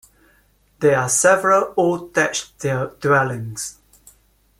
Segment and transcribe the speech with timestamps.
[0.79, 2.57] There are several old thatched
[3.01, 3.77] dwellings.